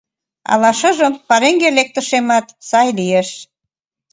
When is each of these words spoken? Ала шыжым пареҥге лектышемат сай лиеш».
Ала 0.51 0.71
шыжым 0.79 1.13
пареҥге 1.27 1.69
лектышемат 1.77 2.45
сай 2.69 2.87
лиеш». 2.97 3.29